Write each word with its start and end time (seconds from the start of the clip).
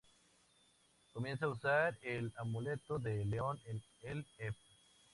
Comienza 1.13 1.45
a 1.45 1.49
usar 1.49 1.95
el 2.01 2.33
amuleto 2.37 2.97
de 2.97 3.23
León 3.23 3.59
en 3.67 3.79
el 4.01 4.25
ep. 4.39 4.55